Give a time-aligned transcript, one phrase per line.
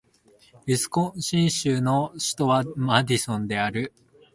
[0.65, 3.93] ウィスコンシン州の州都はマディソンである